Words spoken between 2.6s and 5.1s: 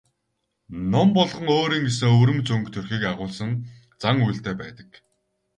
төрхийг агуулсан зан үйлтэй байдаг.